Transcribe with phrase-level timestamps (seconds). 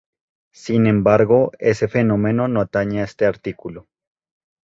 [0.55, 3.87] Sin embargo ese fenómeno no atañe a este artículo.